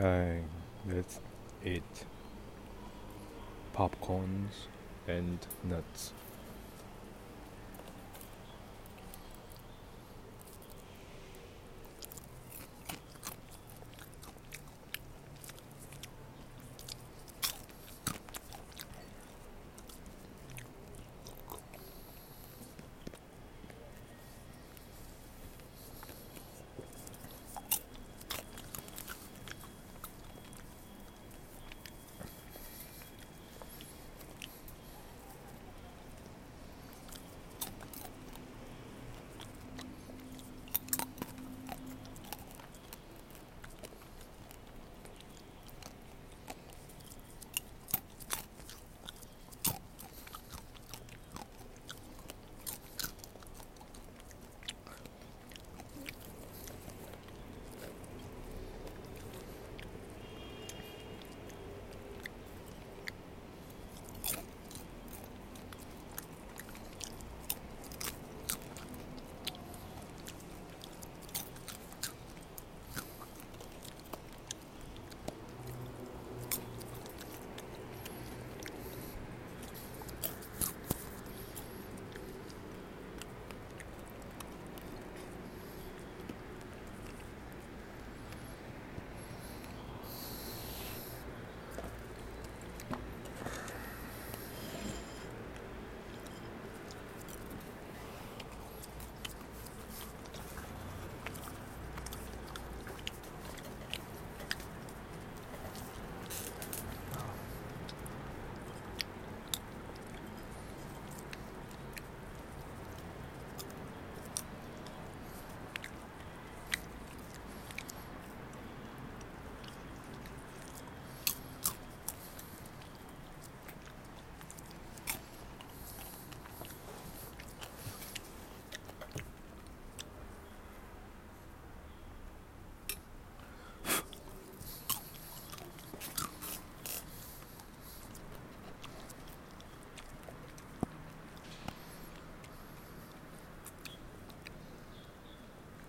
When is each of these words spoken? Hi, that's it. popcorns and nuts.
Hi, 0.00 0.42
that's 0.86 1.18
it. 1.64 1.82
popcorns 3.74 4.68
and 5.08 5.38
nuts. 5.64 6.12